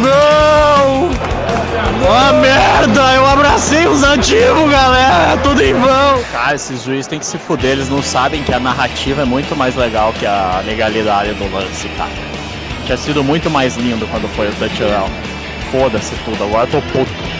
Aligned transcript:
Não! 0.00 1.10
Uma 2.06 2.32
merda! 2.34 3.14
Eu 3.14 3.26
abracei 3.26 3.86
os 3.86 4.02
antigos, 4.02 4.70
galera! 4.70 5.32
É 5.32 5.36
tudo 5.42 5.62
em 5.62 5.72
vão! 5.74 6.22
Cara, 6.32 6.54
esses 6.54 6.82
juízes 6.82 7.06
têm 7.06 7.18
que 7.18 7.26
se 7.26 7.38
fuder, 7.38 7.72
eles 7.72 7.88
não 7.88 8.02
sabem 8.02 8.42
que 8.42 8.52
a 8.52 8.60
narrativa 8.60 9.22
é 9.22 9.24
muito 9.24 9.56
mais 9.56 9.74
legal 9.74 10.12
que 10.12 10.26
a 10.26 10.62
legalidade 10.64 11.32
do 11.34 11.52
lance, 11.52 11.88
tá? 11.96 12.04
cara. 12.04 12.36
Tinha 12.84 12.94
é 12.94 12.98
sido 12.98 13.24
muito 13.24 13.50
mais 13.50 13.76
lindo 13.76 14.06
quando 14.06 14.28
foi 14.36 14.48
o 14.48 14.52
touchdown. 14.52 15.10
Foda-se 15.72 16.14
tudo, 16.24 16.44
agora 16.44 16.68
eu 16.68 16.80
tô 16.80 16.82
puto. 16.92 17.35